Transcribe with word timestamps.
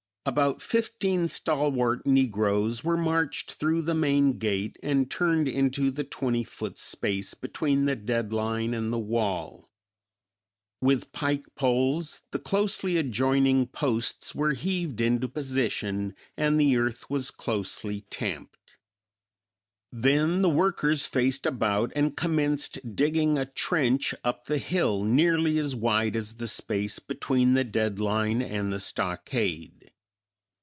About 0.23 0.61
fifteen 0.61 1.27
stalwart 1.27 2.05
negroes 2.05 2.83
were 2.83 2.95
marched 2.95 3.53
through 3.55 3.81
the 3.81 3.95
main 3.95 4.33
gate 4.37 4.77
and 4.83 5.09
turned 5.09 5.47
into 5.47 5.89
the 5.89 6.03
twenty 6.03 6.43
foot 6.43 6.77
space 6.77 7.33
between 7.33 7.85
the 7.85 7.95
dead 7.95 8.31
line 8.31 8.75
and 8.75 8.93
the 8.93 8.99
wall. 8.99 9.67
With 10.79 11.11
pike 11.11 11.45
poles 11.55 12.21
the 12.29 12.37
closely 12.37 12.97
adjoining 12.97 13.65
posts 13.65 14.35
were 14.35 14.53
heaved 14.53 15.01
into 15.01 15.27
position 15.27 16.13
and 16.37 16.61
the 16.61 16.77
earth 16.77 17.09
was 17.09 17.31
closely 17.31 18.01
tamped. 18.11 18.77
Then 19.91 20.43
the 20.43 20.49
workers 20.49 21.07
faced 21.07 21.47
about 21.47 21.91
and 21.95 22.15
commenced 22.15 22.95
digging 22.95 23.39
a 23.39 23.47
trench 23.47 24.13
up 24.23 24.45
the 24.45 24.59
hill 24.59 25.03
nearly 25.03 25.57
as 25.57 25.75
wide 25.75 26.15
as 26.15 26.35
the 26.35 26.47
space 26.47 26.99
between 26.99 27.55
the 27.55 27.63
dead 27.63 27.97
line 27.97 28.43
and 28.43 28.71
the 28.71 28.79
stockade. 28.79 29.87